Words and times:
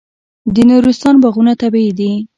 د 0.53 0.55
نورستان 0.69 1.15
باغونه 1.23 1.53
طبیعي 1.61 1.91
دي. 1.99 2.11